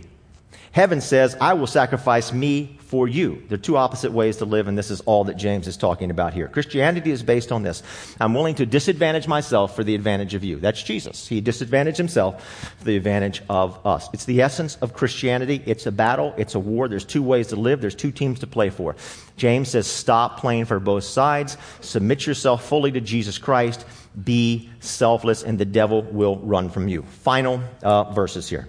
[0.78, 3.42] Heaven says, I will sacrifice me for you.
[3.48, 6.12] There are two opposite ways to live, and this is all that James is talking
[6.12, 6.48] about here.
[6.48, 7.82] Christianity is based on this.
[8.20, 10.58] I'm willing to disadvantage myself for the advantage of you.
[10.58, 11.28] That's Jesus.
[11.28, 14.08] He disadvantaged himself for the advantage of us.
[14.14, 15.64] It's the essence of Christianity.
[15.66, 16.88] It's a battle, it's a war.
[16.88, 18.96] There's two ways to live, there's two teams to play for.
[19.36, 23.84] James says, stop playing for both sides, submit yourself fully to Jesus Christ,
[24.24, 27.02] be selfless, and the devil will run from you.
[27.02, 28.68] Final uh, verses here.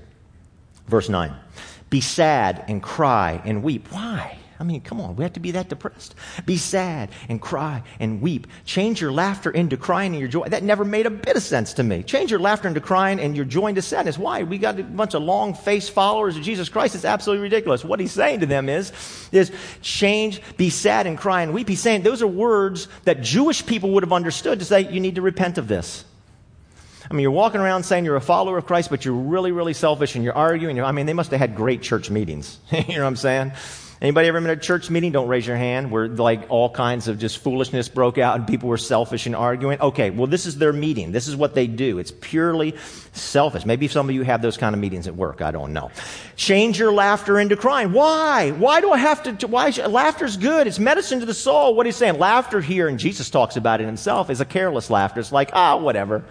[0.86, 1.34] Verse 9.
[1.90, 3.90] Be sad and cry and weep.
[3.90, 4.38] Why?
[4.60, 6.16] I mean, come on, we have to be that depressed.
[6.44, 8.48] Be sad and cry and weep.
[8.64, 10.48] Change your laughter into crying and your joy.
[10.48, 12.02] That never made a bit of sense to me.
[12.02, 14.18] Change your laughter into crying and your joy into sadness.
[14.18, 14.42] Why?
[14.42, 16.96] We got a bunch of long faced followers of Jesus Christ.
[16.96, 17.84] It's absolutely ridiculous.
[17.84, 18.92] What he's saying to them is,
[19.30, 21.68] is change, be sad and cry and weep.
[21.68, 25.14] He's saying those are words that Jewish people would have understood to say, you need
[25.14, 26.04] to repent of this.
[27.10, 29.72] I mean, you're walking around saying you're a follower of Christ, but you're really, really
[29.72, 30.76] selfish and you're arguing.
[30.76, 32.58] You're, I mean, they must have had great church meetings.
[32.70, 33.52] you know what I'm saying?
[34.00, 35.10] Anybody ever been at a church meeting?
[35.10, 35.90] Don't raise your hand.
[35.90, 39.80] Where like all kinds of just foolishness broke out and people were selfish and arguing.
[39.80, 41.10] Okay, well, this is their meeting.
[41.10, 41.98] This is what they do.
[41.98, 42.76] It's purely
[43.12, 43.66] selfish.
[43.66, 45.42] Maybe some of you have those kind of meetings at work.
[45.42, 45.90] I don't know.
[46.36, 47.92] Change your laughter into crying.
[47.92, 48.52] Why?
[48.52, 49.46] Why do I have to?
[49.48, 49.70] Why?
[49.70, 50.68] Laughter's good.
[50.68, 51.74] It's medicine to the soul.
[51.74, 52.18] What he's saying?
[52.18, 55.18] Laughter here, and Jesus talks about it himself, is a careless laughter.
[55.18, 56.24] It's like ah, whatever.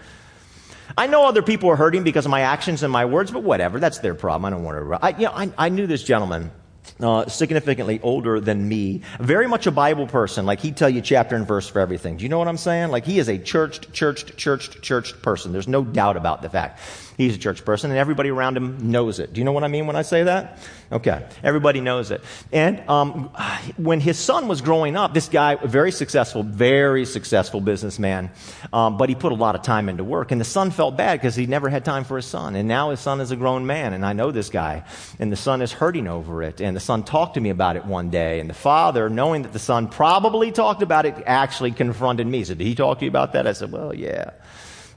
[0.95, 3.79] I know other people are hurting because of my actions and my words, but whatever.
[3.79, 4.45] That's their problem.
[4.45, 5.05] I don't want to.
[5.05, 6.51] I, you know, I, I knew this gentleman
[6.99, 10.45] uh, significantly older than me, very much a Bible person.
[10.45, 12.17] Like he'd tell you chapter and verse for everything.
[12.17, 12.89] Do you know what I'm saying?
[12.89, 15.51] Like he is a churched, churched, churched, churched person.
[15.51, 16.79] There's no doubt about the fact.
[17.17, 19.33] He's a church person, and everybody around him knows it.
[19.33, 20.59] Do you know what I mean when I say that?
[20.91, 22.23] Okay, everybody knows it.
[22.51, 23.31] And um,
[23.77, 28.29] when his son was growing up, this guy, very successful, very successful businessman,
[28.71, 30.31] um, but he put a lot of time into work.
[30.31, 32.55] And the son felt bad because he never had time for his son.
[32.55, 34.83] And now his son is a grown man, and I know this guy.
[35.17, 36.61] And the son is hurting over it.
[36.61, 38.39] And the son talked to me about it one day.
[38.39, 42.37] And the father, knowing that the son probably talked about it, actually confronted me.
[42.37, 43.47] He said, Did he talk to you about that?
[43.47, 44.33] I said, Well, yeah,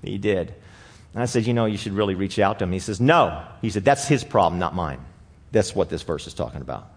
[0.02, 0.54] he did.
[1.14, 2.73] And I said, You know, you should really reach out to him.
[2.73, 3.44] He says, No.
[3.62, 5.01] He said, That's his problem, not mine.
[5.53, 6.88] That's what this verse is talking about.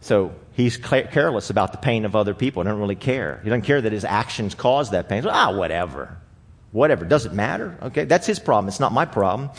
[0.00, 2.62] So he's careless about the pain of other people.
[2.62, 3.40] He doesn't really care.
[3.44, 5.26] He doesn't care that his actions cause that pain.
[5.26, 6.16] Ah, whatever.
[6.72, 7.04] Whatever.
[7.04, 7.76] Does it matter?
[7.82, 8.68] Okay, that's his problem.
[8.68, 9.50] It's not my problem.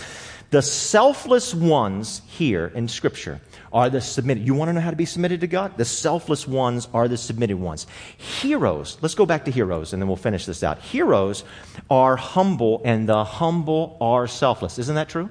[0.50, 3.40] The selfless ones here in Scripture
[3.74, 4.46] are the submitted.
[4.46, 5.78] You want to know how to be submitted to God?
[5.78, 7.88] The selfless ones are the submitted ones.
[8.18, 10.80] Heroes, let's go back to heroes and then we'll finish this out.
[10.80, 11.44] Heroes
[11.90, 14.78] are humble and the humble are selfless.
[14.80, 15.30] Isn't that true?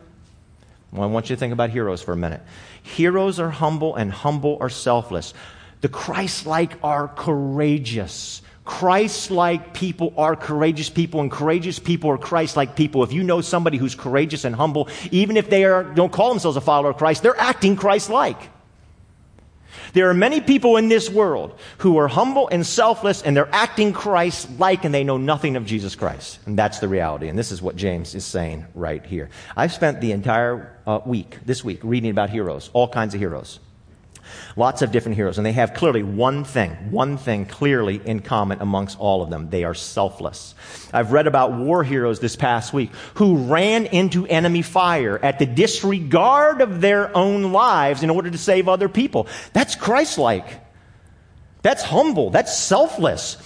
[0.93, 2.41] Well, I want you to think about heroes for a minute.
[2.83, 5.35] Heroes are humble and humble are selfless.
[5.83, 8.43] The Christ like are courageous.
[8.65, 13.03] Christ like people are courageous people, and courageous people are Christ like people.
[13.03, 16.57] If you know somebody who's courageous and humble, even if they are, don't call themselves
[16.57, 18.51] a follower of Christ, they're acting Christ like.
[19.93, 23.93] There are many people in this world who are humble and selfless, and they're acting
[23.93, 26.39] Christ like, and they know nothing of Jesus Christ.
[26.47, 27.29] And that's the reality.
[27.29, 29.31] And this is what James is saying right here.
[29.57, 33.59] I've spent the entire uh, week, this week, reading about heroes, all kinds of heroes.
[34.57, 38.61] Lots of different heroes, and they have clearly one thing, one thing clearly in common
[38.61, 39.51] amongst all of them.
[39.51, 40.55] They are selfless.
[40.93, 45.47] I've read about war heroes this past week who ran into enemy fire at the
[45.47, 49.27] disregard of their own lives in order to save other people.
[49.53, 50.47] That's Christ-like.
[51.63, 52.31] That's humble.
[52.31, 53.37] That's selfless.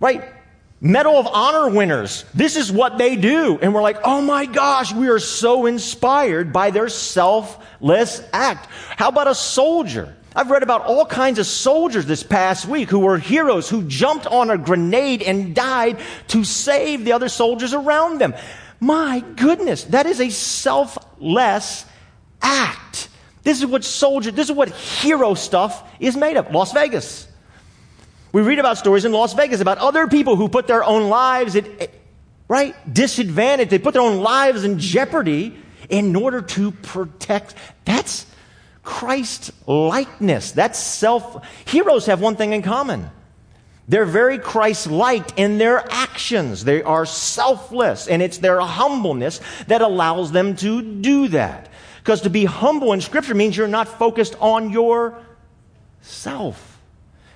[0.00, 0.32] Right?
[0.78, 2.24] Medal of Honor winners.
[2.34, 3.58] This is what they do.
[3.60, 8.68] And we're like, oh my gosh, we are so inspired by their selfless act.
[8.96, 10.14] How about a soldier?
[10.36, 14.26] I've read about all kinds of soldiers this past week who were heroes who jumped
[14.26, 18.34] on a grenade and died to save the other soldiers around them.
[18.78, 21.86] My goodness, that is a selfless
[22.42, 23.08] act.
[23.44, 26.52] This is what soldier, this is what hero stuff is made of.
[26.52, 27.26] Las Vegas.
[28.32, 31.56] We read about stories in Las Vegas about other people who put their own lives
[31.56, 31.86] at, eh,
[32.46, 33.70] right, disadvantage.
[33.70, 35.56] They put their own lives in jeopardy
[35.88, 37.54] in order to protect.
[37.86, 38.26] That's
[38.86, 40.52] Christ likeness.
[40.52, 41.44] That's self.
[41.66, 43.10] Heroes have one thing in common.
[43.88, 46.64] They're very Christ like in their actions.
[46.64, 51.68] They are selfless, and it's their humbleness that allows them to do that.
[51.98, 55.20] Because to be humble in Scripture means you're not focused on yourself.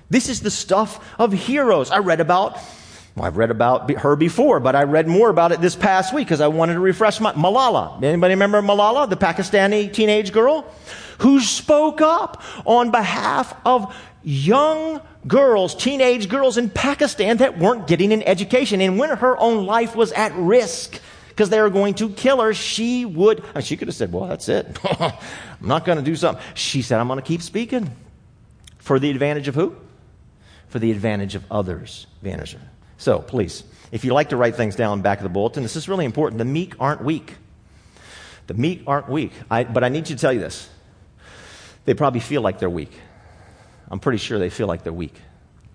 [0.09, 1.91] This is the stuff of heroes.
[1.91, 2.57] I read about
[3.15, 6.27] well, I've read about her before, but I read more about it this past week
[6.27, 8.01] because I wanted to refresh my Malala.
[8.01, 10.65] Anybody remember Malala, the Pakistani teenage girl
[11.19, 13.93] who spoke up on behalf of
[14.23, 18.81] young girls, teenage girls in Pakistan that weren't getting an education.
[18.81, 22.53] And when her own life was at risk because they were going to kill her,
[22.53, 24.79] she would, I mean, she could have said, well, that's it.
[24.99, 25.13] I'm
[25.59, 26.43] not going to do something.
[26.53, 27.91] She said, I'm going to keep speaking.
[28.79, 29.75] For the advantage of who?
[30.69, 32.07] For the advantage of others.
[32.23, 32.59] Of
[33.01, 35.89] so please, if you like to write things down back of the bulletin, this is
[35.89, 36.37] really important.
[36.37, 37.35] The meek aren't weak.
[38.45, 39.31] The meek aren't weak.
[39.49, 40.69] I, but I need you to tell you this.
[41.85, 42.91] They probably feel like they're weak.
[43.89, 45.15] I'm pretty sure they feel like they're weak.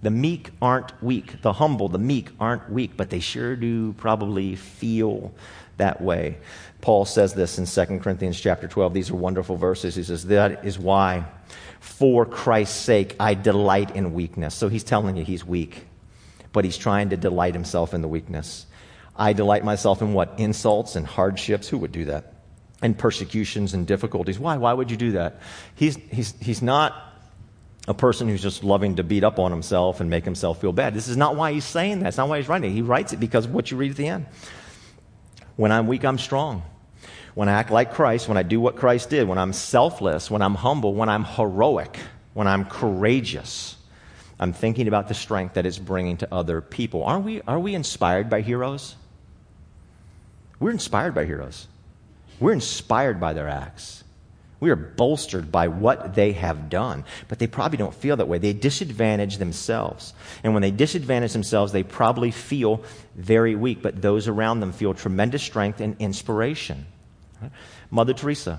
[0.02, 1.42] The meek aren't weak.
[1.42, 5.34] The humble, the meek aren't weak, but they sure do probably feel
[5.78, 6.38] that way.
[6.80, 8.94] Paul says this in 2 Corinthians chapter 12.
[8.94, 9.96] These are wonderful verses.
[9.96, 11.24] He says, That is why,
[11.80, 14.54] for Christ's sake, I delight in weakness.
[14.54, 15.86] So he's telling you he's weak
[16.56, 18.64] but he's trying to delight himself in the weakness.
[19.14, 20.32] I delight myself in what?
[20.38, 21.68] Insults and hardships.
[21.68, 22.32] Who would do that?
[22.80, 24.38] And persecutions and difficulties.
[24.38, 24.56] Why?
[24.56, 25.38] Why would you do that?
[25.74, 26.94] He's, he's, he's not
[27.86, 30.94] a person who's just loving to beat up on himself and make himself feel bad.
[30.94, 32.08] This is not why he's saying that.
[32.08, 32.72] It's not why he's writing it.
[32.72, 34.24] He writes it because of what you read at the end.
[35.56, 36.62] When I'm weak, I'm strong.
[37.34, 40.40] When I act like Christ, when I do what Christ did, when I'm selfless, when
[40.40, 41.98] I'm humble, when I'm heroic,
[42.32, 43.75] when I'm courageous,
[44.38, 47.04] I'm thinking about the strength that it's bringing to other people.
[47.04, 48.94] Aren't we, are we inspired by heroes?
[50.60, 51.68] We're inspired by heroes.
[52.38, 54.04] We're inspired by their acts.
[54.58, 58.38] We are bolstered by what they have done, but they probably don't feel that way.
[58.38, 60.14] They disadvantage themselves.
[60.42, 62.82] And when they disadvantage themselves, they probably feel
[63.14, 66.86] very weak, but those around them feel tremendous strength and inspiration.
[67.90, 68.58] Mother Teresa,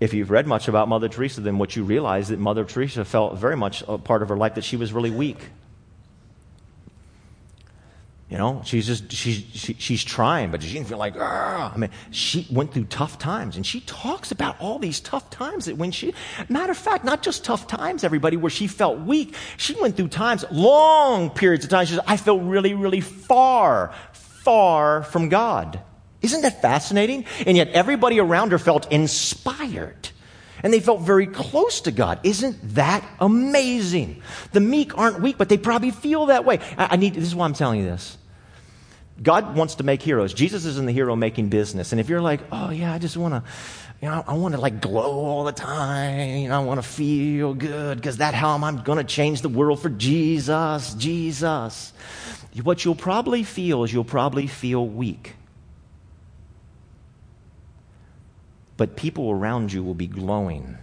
[0.00, 3.04] if you've read much about Mother Teresa, then what you realize is that Mother Teresa
[3.04, 5.38] felt very much a part of her life that she was really weak.
[8.30, 11.72] You know, she's just, she's, she, she's trying, but she didn't feel like, ah.
[11.74, 15.64] I mean, she went through tough times and she talks about all these tough times
[15.64, 16.12] that when she,
[16.48, 19.34] matter of fact, not just tough times, everybody, where she felt weak.
[19.56, 21.86] She went through times, long periods of time.
[21.86, 25.80] She says, I felt really, really far, far from God.
[26.20, 27.24] Isn't that fascinating?
[27.46, 30.10] And yet everybody around her felt inspired.
[30.62, 32.18] And they felt very close to God.
[32.24, 34.22] Isn't that amazing?
[34.52, 36.58] The meek aren't weak, but they probably feel that way.
[36.76, 38.18] I, I need, this is why I'm telling you this.
[39.22, 40.32] God wants to make heroes.
[40.34, 41.92] Jesus is in the hero making business.
[41.92, 43.50] And if you're like, oh yeah, I just want to,
[44.00, 46.38] you know, I want to like glow all the time.
[46.38, 49.48] You know, I want to feel good because that's how I'm going to change the
[49.48, 51.92] world for Jesus, Jesus.
[52.62, 55.34] What you'll probably feel is you'll probably feel weak.
[58.78, 60.78] But people around you will be glowing.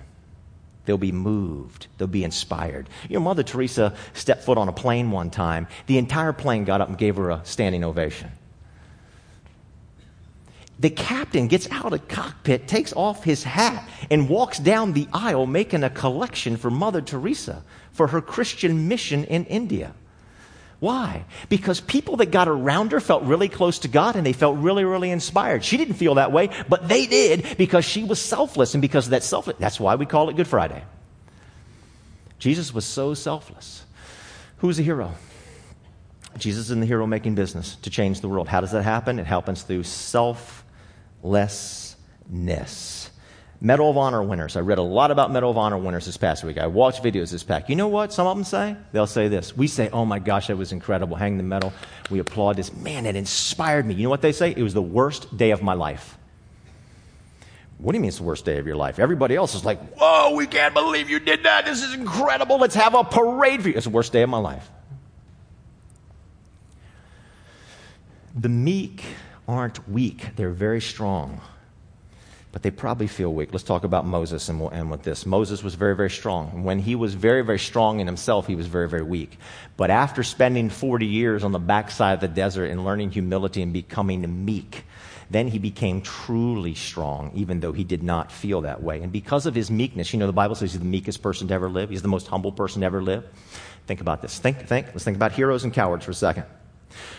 [0.85, 1.87] They'll be moved.
[1.97, 2.87] They'll be inspired.
[3.09, 5.67] You know, Mother Teresa stepped foot on a plane one time.
[5.87, 8.31] The entire plane got up and gave her a standing ovation.
[10.77, 15.47] The captain gets out of cockpit, takes off his hat, and walks down the aisle
[15.47, 19.93] making a collection for Mother Teresa for her Christian mission in India.
[20.79, 21.25] Why?
[21.49, 24.83] Because people that got around her felt really close to God and they felt really,
[24.83, 25.63] really inspired.
[25.63, 28.75] She didn't feel that way, but they did because she was selfless.
[28.75, 30.83] And because of that selfless, that's why we call it Good Friday.
[32.39, 33.85] Jesus was so selfless.
[34.57, 35.13] Who's a hero?
[36.37, 38.49] Jesus is the hero making business to change the world.
[38.49, 39.19] How does that happen?
[39.19, 41.95] It happens through selflessness.
[43.61, 44.55] Medal of Honor winners.
[44.55, 46.57] I read a lot about Medal of Honor winners this past week.
[46.57, 47.69] I watched videos this past.
[47.69, 48.75] You know what some of them say?
[48.91, 49.55] They'll say this.
[49.55, 51.15] We say, oh my gosh, that was incredible.
[51.15, 51.71] Hang the medal.
[52.09, 52.73] We applaud this.
[52.73, 53.95] Man, it inspired me.
[53.95, 54.53] You know what they say?
[54.55, 56.17] It was the worst day of my life.
[57.77, 58.99] What do you mean it's the worst day of your life?
[58.99, 61.65] Everybody else is like, whoa, we can't believe you did that.
[61.65, 62.57] This is incredible.
[62.57, 63.75] Let's have a parade for you.
[63.75, 64.69] It's the worst day of my life.
[68.37, 69.03] The meek
[69.47, 71.39] aren't weak, they're very strong
[72.55, 73.49] but they probably feel weak.
[73.51, 75.25] Let's talk about Moses and we'll end with this.
[75.25, 76.63] Moses was very, very strong.
[76.63, 79.37] When he was very, very strong in himself, he was very, very weak.
[79.75, 83.73] But after spending 40 years on the backside of the desert and learning humility and
[83.73, 84.85] becoming meek,
[85.29, 89.01] then he became truly strong, even though he did not feel that way.
[89.01, 91.53] And because of his meekness, you know, the Bible says he's the meekest person to
[91.53, 91.89] ever live.
[91.89, 93.25] He's the most humble person to ever live.
[93.85, 94.39] Think about this.
[94.39, 94.87] Think, think.
[94.93, 96.45] Let's think about heroes and cowards for a second.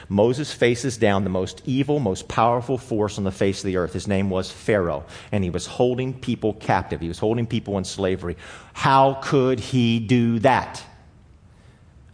[0.08, 3.92] Moses faces down the most evil, most powerful force on the face of the earth.
[3.92, 7.00] His name was Pharaoh, and he was holding people captive.
[7.00, 8.36] He was holding people in slavery.
[8.72, 10.82] How could he do that?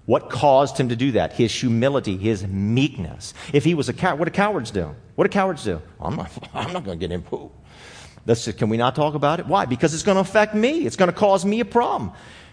[0.06, 1.32] What caused him to do that?
[1.32, 3.34] His humility, his meekness.
[3.52, 4.94] If he was a coward, what do cowards do?
[5.14, 5.80] What do cowards do?
[6.00, 7.24] I'm not, I'm not going to get in.
[8.26, 9.46] Let's, can we not talk about it?
[9.46, 9.64] Why?
[9.66, 10.86] Because it's going to affect me.
[10.86, 12.12] It's going to cause me a problem.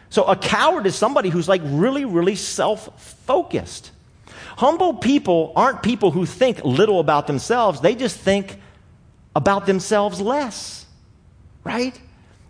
[0.10, 3.92] So a coward is somebody who's like really, really self focused.
[4.60, 8.60] Humble people aren't people who think little about themselves, they just think
[9.34, 10.86] about themselves less,
[11.64, 11.98] right?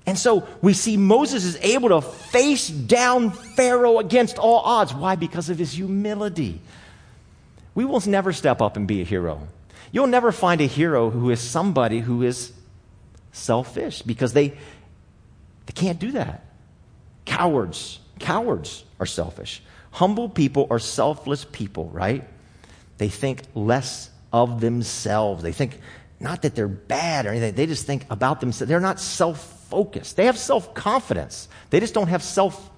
[0.08, 4.91] And so we see Moses is able to face down Pharaoh against all odds.
[4.91, 5.17] Why?
[5.17, 6.60] Because of his humility.
[7.76, 9.48] We will never step up and be a hero.
[9.91, 12.52] You'll never find a hero who is somebody who is
[13.34, 16.43] selfish because they, they can't do that.
[17.26, 19.62] Cowards, cowards are selfish.
[19.91, 22.28] Humble people are selfless people, right?
[22.97, 25.43] They think less of themselves.
[25.43, 25.80] They think
[26.19, 28.69] not that they're bad or anything, they just think about themselves.
[28.69, 30.17] They're not self focused.
[30.17, 32.69] They have self confidence, they just don't have self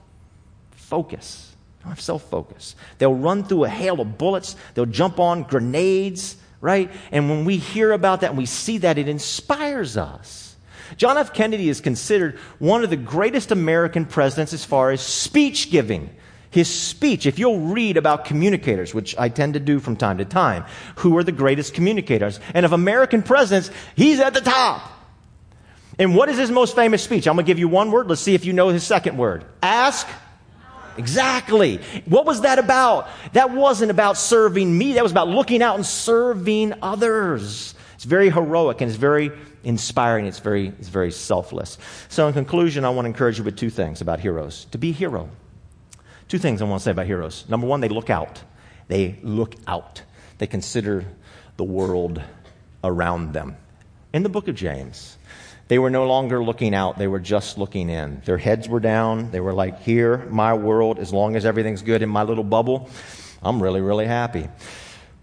[0.71, 1.47] focus.
[1.81, 2.75] Don't have self focus.
[2.99, 6.91] They'll run through a hail of bullets, they'll jump on grenades, right?
[7.11, 10.55] And when we hear about that and we see that, it inspires us.
[10.97, 11.33] John F.
[11.33, 16.09] Kennedy is considered one of the greatest American presidents as far as speech giving
[16.51, 20.25] his speech, if you'll read about communicators, which I tend to do from time to
[20.25, 20.65] time,
[20.97, 22.39] who are the greatest communicators?
[22.53, 24.91] And of American presidents, he's at the top.
[25.97, 27.27] And what is his most famous speech?
[27.27, 28.07] I'm going to give you one word.
[28.07, 29.45] Let's see if you know his second word.
[29.63, 30.07] Ask.
[30.97, 31.77] Exactly.
[32.05, 33.07] What was that about?
[33.31, 34.93] That wasn't about serving me.
[34.93, 37.75] That was about looking out and serving others.
[37.95, 39.31] It's very heroic and it's very
[39.63, 40.25] inspiring.
[40.25, 41.77] It's very, it's very selfless.
[42.09, 44.65] So in conclusion, I want to encourage you with two things about heroes.
[44.71, 45.29] To be a hero.
[46.31, 47.43] Two things I want to say about heroes.
[47.49, 48.41] Number one, they look out.
[48.87, 50.01] They look out.
[50.37, 51.03] They consider
[51.57, 52.21] the world
[52.85, 53.57] around them.
[54.13, 55.17] In the book of James,
[55.67, 58.21] they were no longer looking out, they were just looking in.
[58.23, 59.29] Their heads were down.
[59.31, 62.89] They were like, Here, my world, as long as everything's good in my little bubble,
[63.43, 64.47] I'm really, really happy.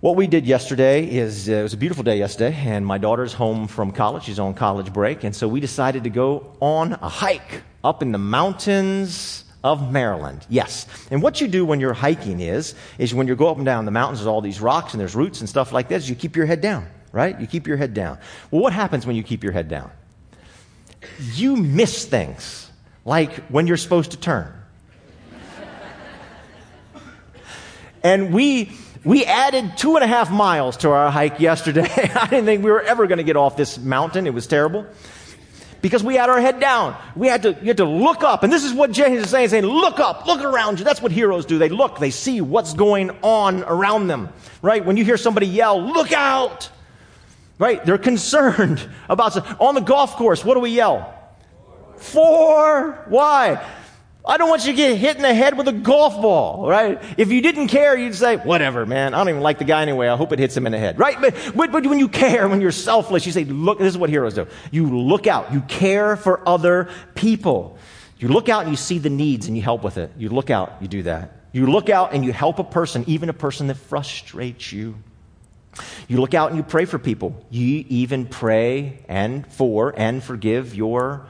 [0.00, 3.32] What we did yesterday is uh, it was a beautiful day yesterday, and my daughter's
[3.32, 4.24] home from college.
[4.24, 8.12] She's on college break, and so we decided to go on a hike up in
[8.12, 10.46] the mountains of Maryland.
[10.48, 10.86] Yes.
[11.10, 13.84] And what you do when you're hiking is, is when you go up and down
[13.84, 16.36] the mountains, there's all these rocks and there's roots and stuff like this, you keep
[16.36, 17.38] your head down, right?
[17.40, 18.18] You keep your head down.
[18.50, 19.90] Well, what happens when you keep your head down?
[21.34, 22.70] You miss things,
[23.04, 24.52] like when you're supposed to turn.
[28.02, 28.72] and we
[29.04, 31.88] we added two and a half miles to our hike yesterday.
[32.14, 34.26] I didn't think we were ever going to get off this mountain.
[34.26, 34.86] It was terrible.
[35.80, 36.96] Because we had our head down.
[37.14, 38.42] We had to, you had to look up.
[38.42, 40.84] And this is what James is saying, saying, look up, look around you.
[40.84, 41.58] That's what heroes do.
[41.58, 44.30] They look, they see what's going on around them.
[44.60, 44.84] Right?
[44.84, 46.70] When you hear somebody yell, look out!
[47.58, 47.84] Right?
[47.84, 51.14] They're concerned about, on the golf course, what do we yell?
[51.96, 53.04] Four.
[53.08, 53.64] Why?
[54.28, 57.02] I don't want you to get hit in the head with a golf ball, right?
[57.16, 59.14] If you didn't care, you'd say, whatever, man.
[59.14, 60.06] I don't even like the guy anyway.
[60.06, 61.18] I hope it hits him in the head, right?
[61.18, 64.10] But, but, but when you care, when you're selfless, you say, look, this is what
[64.10, 64.46] heroes do.
[64.70, 65.50] You look out.
[65.50, 67.78] You care for other people.
[68.18, 70.12] You look out and you see the needs and you help with it.
[70.18, 71.32] You look out, you do that.
[71.52, 74.96] You look out and you help a person, even a person that frustrates you.
[76.06, 77.46] You look out and you pray for people.
[77.50, 81.26] You even pray and for and forgive your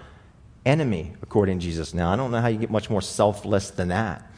[0.69, 1.95] enemy, according to Jesus.
[1.95, 4.31] Now, I don't know how you get much more selfless than that.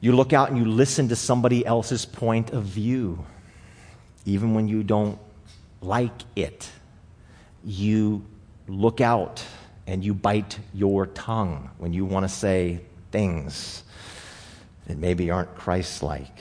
[0.00, 3.24] You look out and you listen to somebody else's point of view,
[4.24, 5.18] even when you don't
[5.80, 6.68] like it.
[7.64, 8.24] You
[8.66, 9.44] look out
[9.86, 12.80] and you bite your tongue when you want to say
[13.10, 13.82] things
[14.86, 16.36] that maybe aren't Christ like.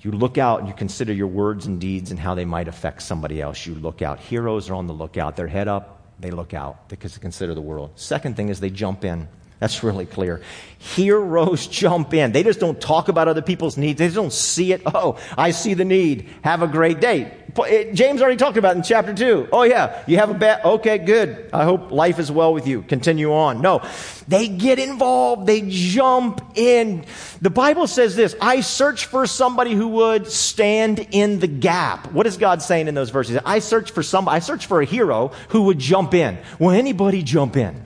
[0.00, 3.02] You look out and you consider your words and deeds and how they might affect
[3.02, 3.64] somebody else.
[3.66, 4.20] You look out.
[4.20, 7.90] Heroes are on the lookout, their head up, they look out they consider the world.
[7.96, 9.28] Second thing is they jump in.
[9.60, 10.42] That's really clear.
[10.78, 12.32] Heroes jump in.
[12.32, 13.98] They just don't talk about other people's needs.
[13.98, 14.82] They just don't see it.
[14.86, 16.28] Oh, I see the need.
[16.42, 17.32] Have a great day.
[17.56, 19.48] Eh, James already talked about in chapter 2.
[19.52, 21.50] Oh, yeah, you have a bad, okay, good.
[21.52, 22.82] I hope life is well with you.
[22.82, 23.62] Continue on.
[23.62, 23.80] No,
[24.26, 25.46] they get involved.
[25.46, 27.04] They jump in.
[27.40, 32.10] The Bible says this I search for somebody who would stand in the gap.
[32.12, 33.38] What is God saying in those verses?
[33.44, 36.38] I search for somebody, I search for a hero who would jump in.
[36.58, 37.84] Will anybody jump in?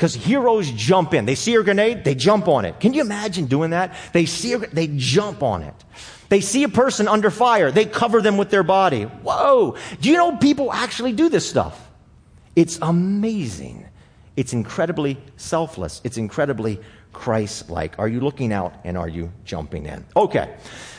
[0.00, 1.26] Because heroes jump in.
[1.26, 2.80] They see a grenade, they jump on it.
[2.80, 3.94] Can you imagine doing that?
[4.14, 5.74] They see a, they jump on it.
[6.30, 9.02] They see a person under fire, they cover them with their body.
[9.02, 9.76] Whoa!
[10.00, 11.90] Do you know people actually do this stuff?
[12.56, 13.86] It's amazing.
[14.38, 16.00] It's incredibly selfless.
[16.02, 16.80] It's incredibly
[17.12, 17.98] Christ like.
[17.98, 20.04] Are you looking out and are you jumping in?
[20.16, 20.54] Okay.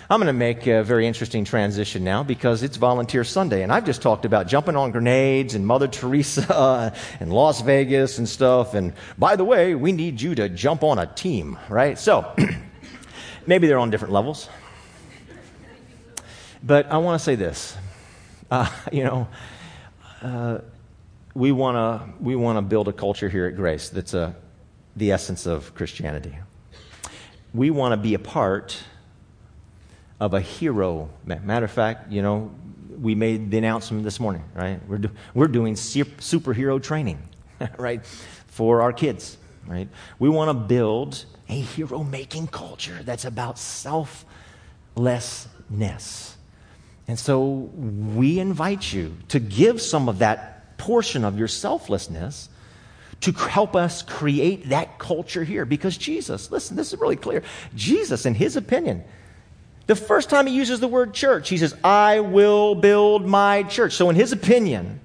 [0.10, 3.86] I'm going to make a very interesting transition now because it's Volunteer Sunday, and I've
[3.86, 8.74] just talked about jumping on grenades and Mother Teresa and Las Vegas and stuff.
[8.74, 11.98] And by the way, we need you to jump on a team, right?
[11.98, 12.36] So
[13.48, 14.50] maybe they're on different levels.
[16.62, 17.78] But I want to say this.
[18.52, 19.28] Uh, you know,
[20.22, 20.58] uh,
[21.34, 24.36] we want to we want to build a culture here at Grace that's a,
[24.96, 26.38] the essence of Christianity.
[27.54, 28.84] We want to be a part
[30.20, 31.10] of a hero.
[31.26, 32.52] Matter of fact, you know,
[33.00, 34.80] we made the announcement this morning, right?
[34.88, 37.20] We're, do, we're doing superhero training,
[37.78, 38.06] right,
[38.48, 39.88] for our kids, right?
[40.20, 46.38] We want to build a hero making culture that's about selflessness.
[47.08, 52.50] And so we invite you to give some of that portion of your selflessness
[53.22, 55.66] to help us create that culture here.
[55.66, 57.44] Because Jesus, listen, this is really clear.
[57.76, 59.04] Jesus, in his opinion,
[59.88, 63.94] the first time he uses the word church, he says, I will build my church.
[63.94, 65.00] So, in his opinion,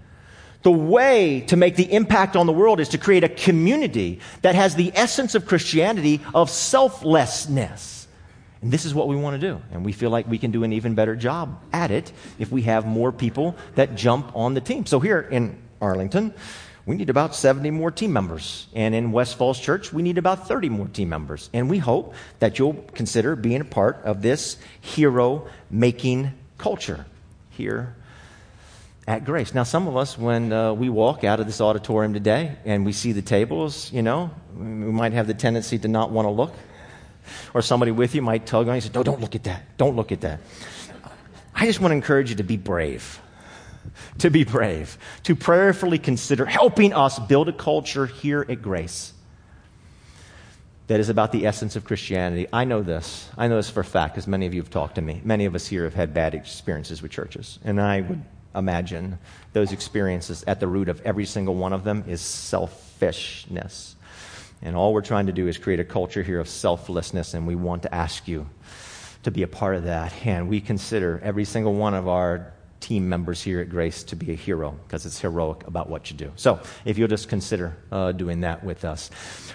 [0.62, 4.54] the way to make the impact on the world is to create a community that
[4.54, 8.08] has the essence of Christianity of selflessness.
[8.62, 9.62] And this is what we want to do.
[9.70, 12.62] And we feel like we can do an even better job at it if we
[12.62, 14.86] have more people that jump on the team.
[14.86, 16.34] So, here in Arlington,
[16.87, 18.68] we need about 70 more team members.
[18.72, 21.51] And in West Falls Church, we need about 30 more team members.
[21.53, 27.05] And we hope that you'll consider being a part of this hero making culture
[27.51, 27.97] here
[29.09, 29.53] at Grace.
[29.53, 32.93] Now, some of us, when uh, we walk out of this auditorium today and we
[32.93, 36.55] see the tables, you know, we might have the tendency to not want to look.
[37.53, 39.76] Or somebody with you might tug on you and say, No, don't look at that.
[39.76, 40.39] Don't look at that.
[41.53, 43.20] I just want to encourage you to be brave
[44.18, 49.12] to be brave, to prayerfully consider helping us build a culture here at Grace
[50.87, 52.47] that is about the essence of Christianity.
[52.53, 53.28] I know this.
[53.37, 55.20] I know this for a fact because many of you have talked to me.
[55.24, 57.59] Many of us here have had bad experiences with churches.
[57.64, 58.22] And I would
[58.55, 59.18] imagine
[59.53, 63.97] those experiences at the root of every single one of them is selfishness.
[64.62, 67.55] And all we're trying to do is create a culture here of selflessness, and we
[67.55, 68.49] want to ask you
[69.24, 70.14] to be a part of that.
[70.24, 74.33] And we consider every single one of our team members here at Grace to be
[74.33, 76.33] a hero because it's heroic about what you do.
[76.37, 79.11] So if you'll just consider uh, doing that with us.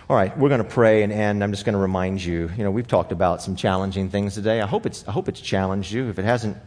[0.10, 2.50] All right, we're going to pray, and, and I'm just going to remind you.
[2.58, 4.60] You know, we've talked about some challenging things today.
[4.60, 6.10] I hope it's I hope it's challenged you.
[6.10, 6.58] If it hasn't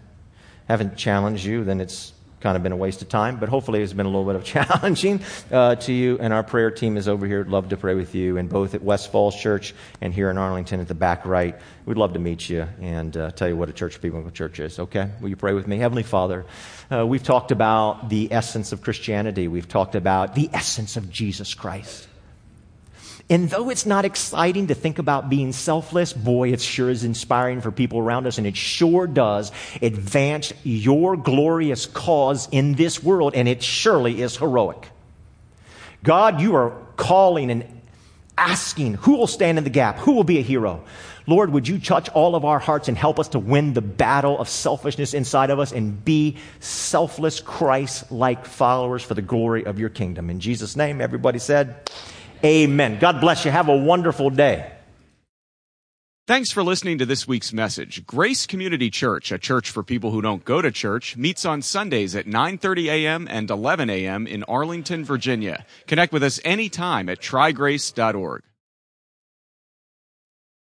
[0.67, 2.14] haven't challenged you, then it's
[2.45, 4.45] kind of been a waste of time, but hopefully it's been a little bit of
[4.55, 5.18] challenging
[5.51, 6.18] uh, to you.
[6.20, 7.42] And our prayer team is over here.
[7.42, 10.78] Love to pray with you, and both at West Falls Church and here in Arlington
[10.78, 11.59] at the back right.
[11.86, 14.78] We'd love to meet you and uh, tell you what a church people church is.
[14.78, 16.45] Okay, will you pray with me, Heavenly Father?
[16.92, 19.49] Uh, we've talked about the essence of Christianity.
[19.49, 22.09] We've talked about the essence of Jesus Christ.
[23.31, 27.62] And though it's not exciting to think about being selfless, boy, it sure is inspiring
[27.62, 29.51] for people around us, and it sure does
[29.81, 34.91] advance your glorious cause in this world, and it surely is heroic.
[36.03, 37.64] God, you are calling and
[38.37, 40.85] asking who will stand in the gap, who will be a hero.
[41.27, 44.39] Lord, would you touch all of our hearts and help us to win the battle
[44.39, 49.79] of selfishness inside of us and be selfless, Christ like followers for the glory of
[49.79, 50.29] your kingdom.
[50.29, 51.91] In Jesus' name, everybody said,
[52.45, 52.99] Amen.
[52.99, 53.51] God bless you.
[53.51, 54.70] Have a wonderful day.
[56.26, 58.07] Thanks for listening to this week's message.
[58.07, 62.14] Grace Community Church, a church for people who don't go to church, meets on Sundays
[62.16, 63.28] at 9:30 a.m.
[63.30, 64.26] and 11 a.m.
[64.26, 65.66] in Arlington, Virginia.
[65.86, 68.42] Connect with us anytime at trygrace.org.